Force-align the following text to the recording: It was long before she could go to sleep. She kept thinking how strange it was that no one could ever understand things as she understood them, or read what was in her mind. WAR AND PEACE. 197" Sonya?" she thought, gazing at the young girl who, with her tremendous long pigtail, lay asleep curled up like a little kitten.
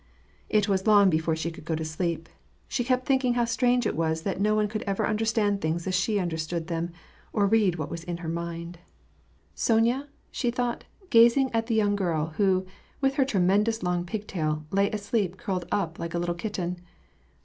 It 0.49 0.67
was 0.67 0.87
long 0.87 1.11
before 1.11 1.35
she 1.35 1.51
could 1.51 1.63
go 1.63 1.75
to 1.75 1.85
sleep. 1.85 2.27
She 2.67 2.83
kept 2.83 3.05
thinking 3.05 3.35
how 3.35 3.45
strange 3.45 3.85
it 3.85 3.95
was 3.95 4.23
that 4.23 4.41
no 4.41 4.55
one 4.55 4.67
could 4.67 4.81
ever 4.87 5.05
understand 5.05 5.61
things 5.61 5.85
as 5.85 5.93
she 5.93 6.17
understood 6.17 6.65
them, 6.65 6.89
or 7.31 7.45
read 7.45 7.75
what 7.75 7.91
was 7.91 8.03
in 8.03 8.17
her 8.25 8.27
mind. 8.27 8.79
WAR 8.79 8.79
AND 8.79 8.79
PEACE. 9.53 9.69
197" 9.69 9.85
Sonya?" 9.85 10.09
she 10.31 10.49
thought, 10.49 10.85
gazing 11.11 11.51
at 11.53 11.67
the 11.67 11.75
young 11.75 11.95
girl 11.95 12.33
who, 12.37 12.65
with 12.99 13.13
her 13.13 13.25
tremendous 13.25 13.83
long 13.83 14.03
pigtail, 14.03 14.65
lay 14.71 14.89
asleep 14.89 15.37
curled 15.37 15.67
up 15.71 15.99
like 15.99 16.15
a 16.15 16.17
little 16.17 16.33
kitten. 16.33 16.81